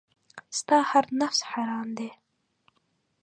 ستا 0.57 0.77
هر 0.91 1.05
نفس 1.21 1.39
حرام 1.51 1.89
دی. 1.97 2.09